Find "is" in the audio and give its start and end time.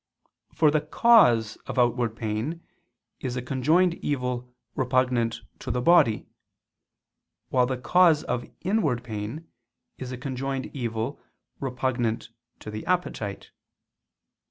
3.19-3.35, 9.99-10.11